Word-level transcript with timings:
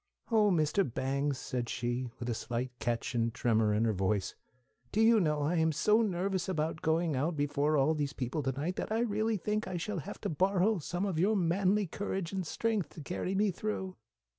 "Oh, 0.31 0.49
Mr. 0.49 0.83
Bangs," 0.91 1.37
said 1.37 1.69
she, 1.69 2.07
with 2.17 2.27
a 2.27 2.33
slight 2.33 2.71
catch 2.79 3.13
and 3.13 3.31
tremor 3.31 3.71
in 3.71 3.85
her 3.85 3.93
voice, 3.93 4.33
"do 4.91 4.99
you 4.99 5.19
know 5.19 5.41
I 5.43 5.57
am 5.57 5.71
so 5.71 6.01
nervous 6.01 6.49
about 6.49 6.81
going 6.81 7.15
out 7.15 7.35
before 7.37 7.77
all 7.77 7.93
those 7.93 8.11
people 8.13 8.41
to 8.41 8.51
night 8.51 8.77
that 8.77 8.91
I 8.91 9.01
really 9.01 9.37
believe 9.37 9.67
I 9.67 9.77
shall 9.77 9.99
have 9.99 10.19
to 10.21 10.29
borrow 10.29 10.79
some 10.79 11.05
of 11.05 11.19
your 11.19 11.35
manly 11.35 11.85
courage 11.85 12.33
and 12.33 12.47
strength 12.47 12.89
to 12.95 13.01
carry 13.01 13.35
me 13.35 13.51
through!" 13.51 13.95